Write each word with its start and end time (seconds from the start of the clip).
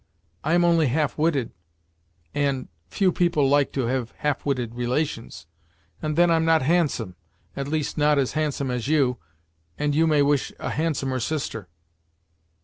I 0.43 0.55
am 0.55 0.65
only 0.65 0.87
half 0.87 1.15
witted, 1.15 1.51
and 2.33 2.69
few 2.87 3.11
people 3.11 3.47
like 3.47 3.71
to 3.73 3.81
have 3.85 4.13
half 4.17 4.43
witted 4.47 4.73
relations; 4.73 5.45
and 6.01 6.15
then 6.15 6.31
I'm 6.31 6.43
not 6.43 6.63
handsome 6.63 7.15
at 7.55 7.67
least, 7.67 7.99
not 7.99 8.17
as 8.17 8.31
handsome 8.33 8.71
as 8.71 8.87
you 8.87 9.19
and 9.77 9.93
you 9.93 10.07
may 10.07 10.23
wish 10.23 10.51
a 10.57 10.71
handsomer 10.71 11.19
sister." 11.19 11.69